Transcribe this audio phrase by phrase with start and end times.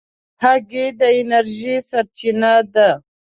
[0.41, 2.89] هګۍ د انرژۍ سرچینه ده.